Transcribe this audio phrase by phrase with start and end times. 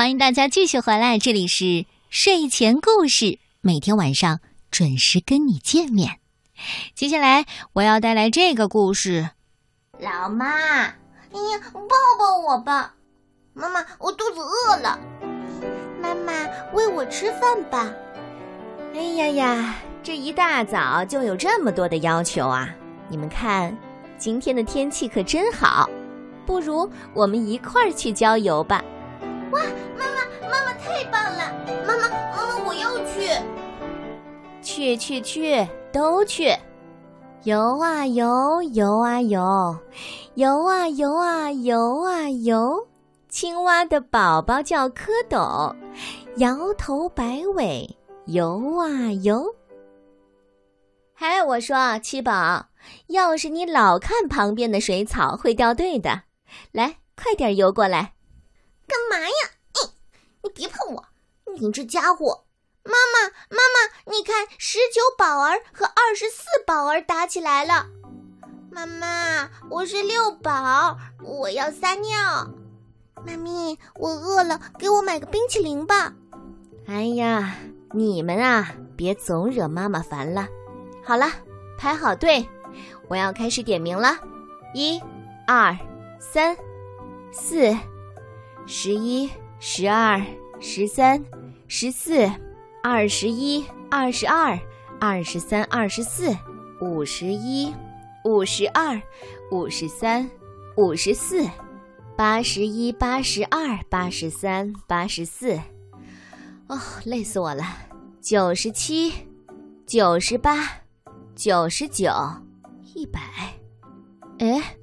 [0.00, 6.20] 欢迎大家继续回来，这里是睡前故事，每天晚上准时跟你见面。
[6.94, 9.28] 接下来我要带来这个故事。
[9.98, 11.82] 老妈，哎呀，抱
[12.18, 12.94] 抱我吧！
[13.52, 14.98] 妈妈，我肚子饿了。
[16.00, 16.32] 妈妈，
[16.72, 17.92] 喂我吃饭吧。
[18.94, 22.74] 哎呀呀，这一大早就有这么多的要求啊！
[23.06, 23.76] 你们看，
[24.16, 25.90] 今天的天气可真好，
[26.46, 28.82] 不如我们一块儿去郊游吧。
[29.52, 29.60] 哇，
[29.96, 31.52] 妈妈，妈妈太棒了！
[31.86, 33.30] 妈妈，妈妈，我要去。
[34.62, 36.54] 去去去，都去！
[37.44, 39.76] 游啊游，游啊游，
[40.34, 42.86] 游啊游啊游啊游。
[43.28, 45.74] 青蛙的宝宝叫蝌蚪，
[46.36, 47.88] 摇头摆尾，
[48.26, 49.44] 游啊游。
[51.14, 52.66] 嗨，我说七宝，
[53.06, 56.22] 要是你老看旁边的水草，会掉队的。
[56.72, 58.12] 来，快点游过来。
[58.90, 59.34] 干嘛呀？
[59.74, 59.90] 你
[60.42, 61.04] 你别碰我！
[61.60, 62.44] 你这家伙！
[62.82, 67.86] 妈妈妈妈，你看十九宝儿和二十四宝儿打起来了。
[68.72, 72.50] 妈妈，我是六宝，我要撒尿。
[73.24, 76.12] 妈咪，我饿了，给我买个冰淇淋吧。
[76.88, 77.54] 哎呀，
[77.92, 80.48] 你们啊，别总惹妈妈烦了。
[81.04, 81.30] 好了，
[81.78, 82.48] 排好队，
[83.08, 84.18] 我要开始点名了。
[84.74, 85.00] 一、
[85.46, 85.76] 二、
[86.18, 86.56] 三、
[87.30, 87.76] 四、
[88.72, 90.24] 十一、十二、
[90.60, 91.24] 十三、
[91.66, 92.30] 十四、
[92.84, 94.56] 二十一、二十二、
[95.00, 96.32] 二十三、二十四、
[96.80, 97.74] 五十一、
[98.24, 99.02] 五十二、
[99.50, 100.30] 五十三、
[100.76, 101.44] 五十四。
[102.16, 105.58] 八十一、八十二、八十三、八十四，
[106.68, 107.64] 哦，累死我了！
[108.20, 109.12] 九十七、
[109.84, 110.54] 九十八、
[111.34, 112.12] 九十九、
[112.94, 113.20] 一百，
[114.38, 114.76] 哎，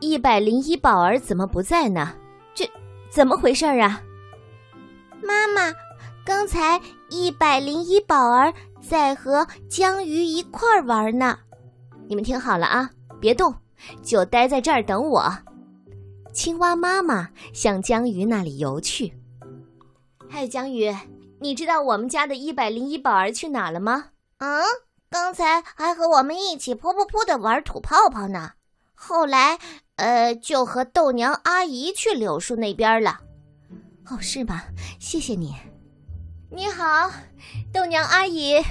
[0.00, 2.14] 一百零一宝儿怎么不在呢？
[3.10, 4.02] 这怎么回事啊？
[5.22, 5.74] 妈妈，
[6.24, 11.38] 刚才一百零一宝儿在和江鱼一块儿玩呢。
[12.08, 13.54] 你们听好了啊，别动，
[14.02, 15.30] 就待在这儿等我。
[16.32, 19.12] 青蛙妈妈向江鱼那里游去。
[20.30, 20.94] 嗨，江鱼，
[21.40, 24.10] 你知道我们家的一百零一宝儿去哪了吗？
[24.38, 24.62] 嗯，
[25.10, 28.52] 刚才还和我们一起噗噗噗的玩吐泡泡呢。
[28.94, 29.58] 后来，
[29.98, 33.20] 呃，就和豆娘阿姨去柳树那边了。
[34.06, 34.62] 哦，是吗？
[35.00, 35.54] 谢谢你。
[36.50, 37.10] 你好，
[37.72, 38.62] 豆娘阿姨。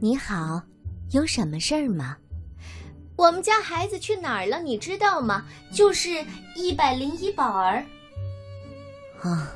[0.00, 0.62] 你好，
[1.10, 2.16] 有什么事儿吗？
[3.16, 4.60] 我们家孩子去哪儿了？
[4.62, 5.44] 你知道吗？
[5.70, 6.24] 就是
[6.56, 7.84] 一百零一宝儿。
[9.22, 9.46] 哦，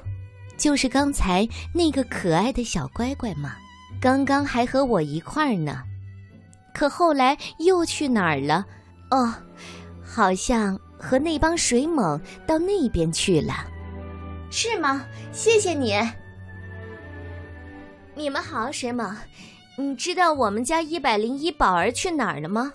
[0.59, 3.57] 就是刚才那个可爱的小乖乖嘛，
[3.99, 5.83] 刚刚还和我一块儿呢，
[6.75, 8.67] 可后来又去哪儿了？
[9.11, 9.33] 哦，
[10.15, 13.67] 好像和那帮水猛到那边去了，
[14.49, 15.05] 是吗？
[15.33, 15.93] 谢谢你。
[18.15, 19.13] 你们好，水猛，
[19.77, 22.73] 你知道我们家一百零一宝儿去哪儿了吗？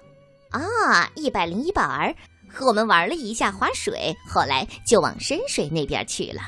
[0.49, 2.13] 啊，一百零一宝儿
[2.51, 6.41] 和我们玩了一下划水，后来就往深水那边去了。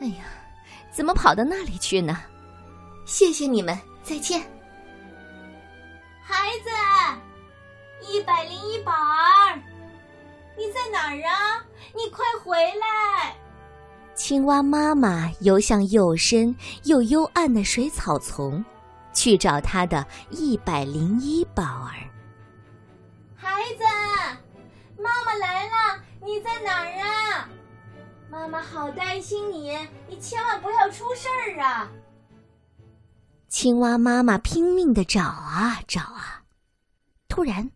[0.00, 0.24] 哎呀，
[0.90, 2.22] 怎么跑到那里去呢？
[3.04, 4.40] 谢谢你们，再见。
[6.22, 6.70] 孩子，
[8.10, 9.23] 一百零一宝儿，
[10.90, 11.64] 哪儿啊？
[11.94, 13.36] 你快回来！
[14.14, 18.64] 青蛙妈妈游向又深又幽暗的水草丛，
[19.12, 21.94] 去找它的一百零一宝儿。
[23.36, 23.84] 孩子，
[24.96, 27.48] 妈妈来了，你在哪儿啊？
[28.30, 29.76] 妈妈好担心你，
[30.08, 31.88] 你千万不要出事儿啊！
[33.48, 36.42] 青蛙妈妈拼命的找啊找啊，
[37.28, 37.70] 突然，嘿，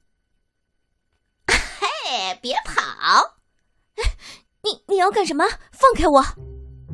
[2.40, 3.36] 别跑！
[4.62, 5.44] 你你要干什么？
[5.72, 6.20] 放开我！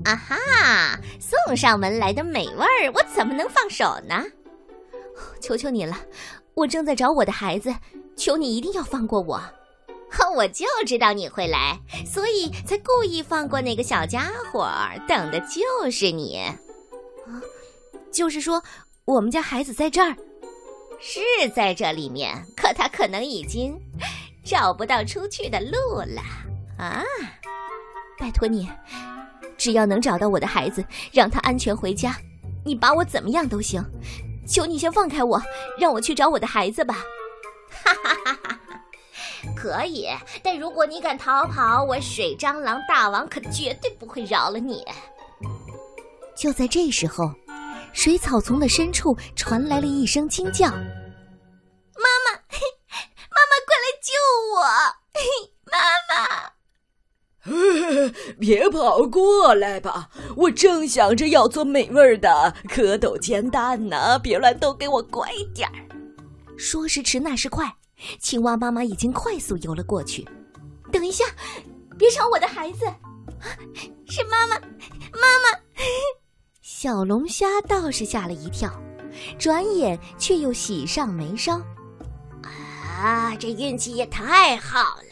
[0.05, 4.23] 啊哈，送上门来的美味儿，我怎么能放手呢？
[5.41, 5.97] 求求你了，
[6.55, 7.75] 我正在找我的孩子。
[8.17, 9.43] 求你一定要放过我！
[10.37, 14.69] 我就知道你会来，所以才故意放过那个小家伙，
[15.09, 16.37] 等的就是你。
[16.39, 16.55] 啊，
[18.13, 18.63] 就是说，
[19.05, 20.17] 我们家孩子在这儿，
[21.01, 21.21] 是
[21.55, 23.77] 在这里面，可他可能已经
[24.45, 26.23] 找不到出去的路了。
[26.79, 27.03] 啊，
[28.19, 28.69] 拜托你，
[29.57, 32.17] 只要能找到我的孩子，让他安全回家，
[32.65, 33.85] 你把我怎么样都行。
[34.47, 35.41] 求你先放开我，
[35.79, 36.97] 让我去找我的孩子吧。
[37.71, 38.81] 哈哈哈哈哈！
[39.57, 40.09] 可以，
[40.43, 44.85] 但如果你敢逃跑，我水蟑螂大王可绝对不会饶了你。
[46.37, 47.33] 就在这时候，
[47.93, 50.69] 水草丛的深处传来了一声惊叫
[58.45, 60.11] ：“别跑过来吧！
[60.37, 65.75] 我正想着要做美味的蝌蚪煎蛋呢，别乱动，给我乖点儿。
[66.59, 67.75] 说时迟，那时快，
[68.21, 70.29] 青蛙妈妈已经快速游了过去。
[70.93, 71.25] 等一下，
[71.97, 72.81] 别吵我的孩子，
[74.07, 75.59] 是妈妈，妈妈！
[76.61, 78.71] 小龙虾倒是吓了一跳，
[79.39, 81.63] 转眼却又喜上眉梢。
[82.43, 85.04] 啊，这运气也太好了！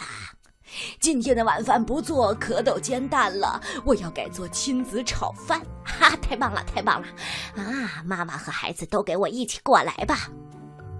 [1.03, 5.61] 今天的晚饭不做蝌蚪煎蛋了，我要改做亲子炒饭。
[5.85, 7.09] 哈， 太棒了，太棒了！
[7.57, 10.31] 啊，妈妈和孩子都给我一起过来吧。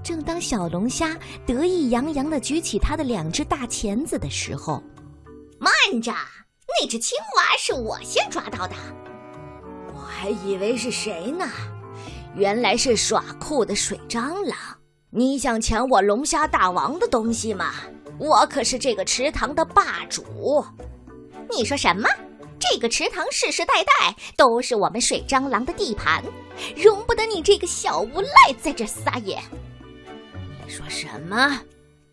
[0.03, 1.17] 正当小龙虾
[1.47, 4.83] 得意洋洋地举起它的两只大钳子的时候，
[5.61, 5.73] 慢
[6.03, 6.13] 着，
[6.67, 8.75] 那只青蛙是我先抓到的。
[9.95, 11.49] 我还以为是谁呢，
[12.35, 14.59] 原来是耍酷的水蟑螂。
[15.11, 17.73] 你想抢我龙虾大王的东西吗？
[18.19, 20.64] 我可是这个池塘的霸主。
[21.50, 22.09] 你说什么？
[22.59, 26.23] 这个池塘世世代代都是我们水蟑螂的地盘，
[26.76, 29.38] 容不得你这个小无赖在这撒野。
[30.64, 31.61] 你说什么？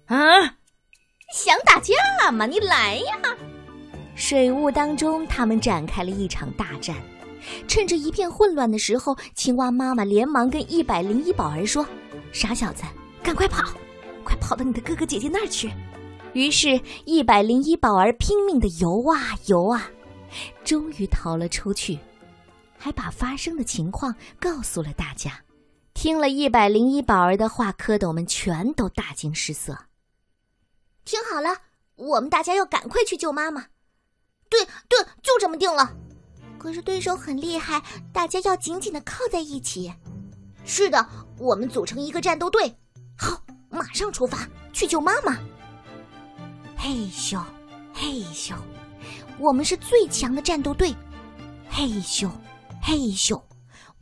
[0.07, 0.17] 啊！
[1.31, 2.47] 想打架吗？
[2.47, 3.13] 你来呀！
[4.15, 6.95] 水雾当中，他们展开了一场大战。
[7.67, 11.85] 趁着一片混乱的时候，青蛙妈妈连忙跟一百零一宝儿说
[12.33, 12.83] ：“傻小子，
[13.23, 13.63] 赶快跑，
[14.29, 15.71] 快跑到你的哥哥姐姐那儿去！”
[16.33, 19.89] 于是，一百零一宝儿拼命的游啊游啊，
[20.63, 21.97] 终于逃了出去，
[22.77, 25.41] 还把发生的情况告诉了大家。
[25.95, 29.75] 听了一百零一宝儿的话，蝌蚪们全都大惊失色。
[31.03, 31.49] 听好了，
[31.95, 33.65] 我们大家要赶快去救妈妈。
[34.49, 35.91] 对对，就这么定了。
[36.59, 37.81] 可是对手很厉害，
[38.13, 39.91] 大家要紧紧的靠在一起。
[40.63, 41.03] 是的，
[41.39, 42.75] 我们组成一个战斗队。
[43.69, 45.37] 马上出发去救妈妈。
[46.75, 47.41] 嘿咻，
[47.93, 48.53] 嘿咻，
[49.37, 50.95] 我们是最强的战斗队。
[51.69, 52.29] 嘿咻，
[52.81, 53.41] 嘿咻，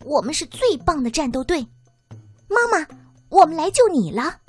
[0.06, 1.66] 我们是最棒的战斗队。
[2.48, 2.88] 妈妈，
[3.30, 4.40] 我们来救你了！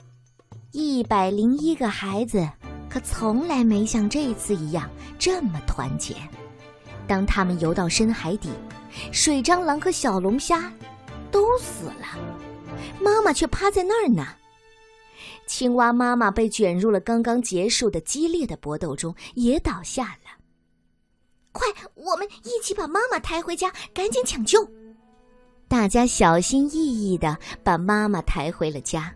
[0.72, 2.48] 一百零一个孩子
[2.88, 4.88] 可从来没像这次一样
[5.18, 6.14] 这么团结。
[7.06, 8.50] 当他们游到深海底，
[9.10, 10.72] 水蟑螂和小龙虾
[11.30, 12.06] 都死了，
[13.00, 14.26] 妈妈却趴在那儿呢。
[15.48, 20.38] 青蛙妈妈被卷入了刚刚结束的激烈的搏斗中，也倒下了。
[21.52, 24.68] 快，我们一起把妈妈抬回家，赶紧抢救！
[25.66, 29.12] 大家小心翼翼的把妈妈抬回了家，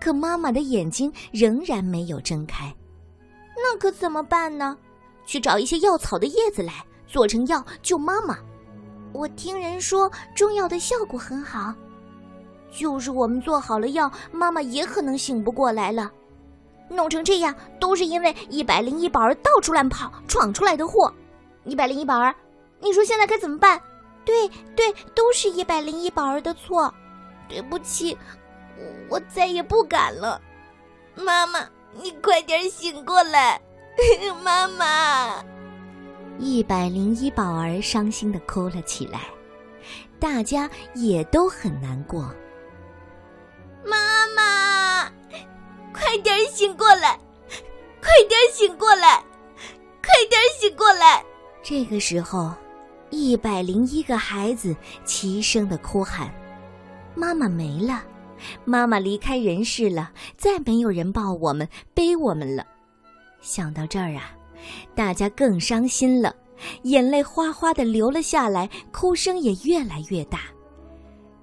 [0.00, 2.74] 可妈妈的眼睛仍然没有睁开。
[3.56, 4.76] 那可怎么办呢？
[5.24, 8.36] 去找一些药草的叶子来，做成药救妈妈。
[9.12, 11.72] 我听人说中药的效果很好。
[12.70, 16.10] 就是我们做好了药，妈妈也可能醒不过来了。
[16.88, 21.12] 弄成这样，都是因为一百零一宝儿到处乱跑，闯出来的祸。
[21.64, 22.34] 一百零一宝儿，
[22.80, 23.80] 你说现在该怎么办？
[24.24, 26.92] 对对，都是一百零一宝儿的错，
[27.48, 28.16] 对不起，
[29.08, 30.40] 我再也不敢了。
[31.14, 31.60] 妈妈，
[32.00, 33.60] 你快点醒过来，
[34.42, 35.44] 妈妈！
[36.38, 39.22] 一百零一宝儿伤心的哭了起来，
[40.20, 42.32] 大家也都很难过。
[46.22, 47.18] 点醒过来，
[48.00, 49.22] 快点醒过来，
[50.02, 51.24] 快点醒过来！
[51.62, 52.52] 这个时候。
[53.10, 54.76] 一百零一个孩子
[55.06, 56.30] 齐声的哭喊
[57.16, 58.02] ：“妈妈没了，
[58.66, 62.66] 妈妈离开人世了，再没有人抱我们、背我们了。”
[63.40, 64.36] 想到这儿啊，
[64.94, 66.36] 大家更伤心了，
[66.82, 70.40] 眼泪哗哗的流了下来，哭声也越来越大。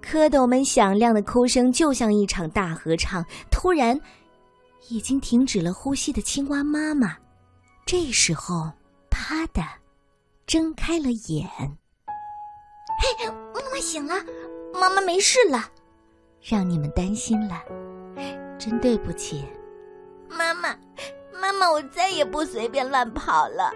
[0.04, 3.26] 蝌蚪们响亮的哭声就像一场大合唱。
[3.50, 4.00] 突然，
[4.90, 7.18] 已经停止了呼吸的青蛙妈妈，
[7.86, 8.72] 这时候，
[9.10, 9.62] 啪的。
[10.48, 11.50] 睁开了眼，
[13.02, 14.14] 嘿，妈妈醒了，
[14.72, 15.60] 妈妈没事了，
[16.40, 17.64] 让你们担心了，
[18.60, 19.44] 真对不起。
[20.30, 20.78] 妈妈，
[21.42, 23.74] 妈妈，我再也不随便乱跑了。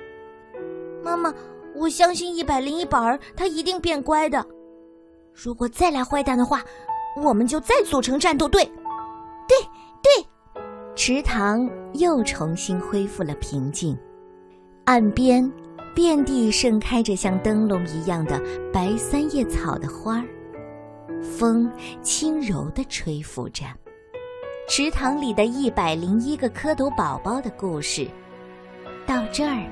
[1.04, 1.34] 妈妈，
[1.74, 4.46] 我相信一百零一宝儿，他一定变乖的。
[5.34, 6.64] 如果再来坏蛋的话，
[7.18, 8.64] 我们就再组成战斗队。
[9.48, 9.58] 对
[10.04, 10.28] 对，
[11.02, 13.98] 池塘又重新恢复了平静，
[14.84, 15.50] 岸边。
[15.96, 18.38] 遍地盛开着像灯笼一样的
[18.74, 20.26] 白三叶草的花儿，
[21.24, 23.64] 风轻柔地吹拂着。
[24.68, 28.06] 池塘里的一百零一个蝌蚪宝宝的故事，
[29.08, 29.64] 到这儿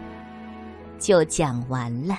[0.98, 2.18] 就讲完了。